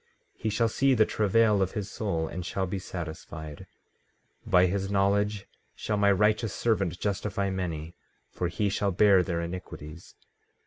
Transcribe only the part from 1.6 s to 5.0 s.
of his soul, and shall be satisfied; by his